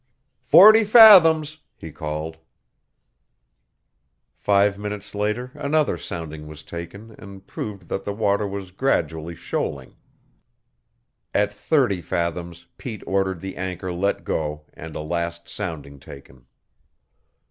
"Forty 0.45 0.83
fathoms!" 0.83 1.59
he 1.75 1.91
called. 1.91 2.37
Five 4.33 4.79
minutes 4.79 5.13
later 5.13 5.51
another 5.53 5.95
sounding 5.95 6.47
was 6.47 6.63
taken 6.63 7.13
and 7.19 7.45
proved 7.45 7.87
that 7.89 8.03
the 8.03 8.11
water 8.11 8.47
was 8.47 8.71
gradually 8.71 9.35
shoaling. 9.35 9.93
At 11.35 11.53
thirty 11.53 12.01
fathoms 12.01 12.65
Pete 12.79 13.03
ordered 13.05 13.41
the 13.41 13.55
anchor 13.57 13.93
let 13.93 14.23
go 14.23 14.65
and 14.73 14.95
a 14.95 15.01
last 15.01 15.47
sounding 15.47 15.99
taken. 15.99 16.47